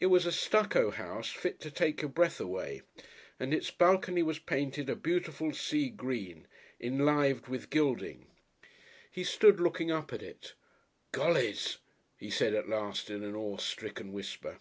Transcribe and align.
It 0.00 0.06
was 0.06 0.24
a 0.24 0.32
stucco 0.32 0.90
house 0.90 1.28
fit 1.28 1.60
to 1.60 1.70
take 1.70 2.00
your 2.00 2.08
breath 2.08 2.40
away, 2.40 2.80
and 3.38 3.52
its 3.52 3.70
balcony 3.70 4.22
was 4.22 4.38
painted 4.38 4.88
a 4.88 4.96
beautiful 4.96 5.52
sea 5.52 5.90
green, 5.90 6.48
enlivened 6.80 7.48
with 7.48 7.68
gilding. 7.68 8.28
He 9.10 9.24
stood 9.24 9.60
looking 9.60 9.90
up 9.90 10.10
at 10.10 10.22
it. 10.22 10.54
"Gollys!" 11.12 11.76
he 12.16 12.30
said 12.30 12.54
at 12.54 12.70
last 12.70 13.10
in 13.10 13.22
an 13.22 13.34
awestricken 13.36 14.10
whisper. 14.14 14.58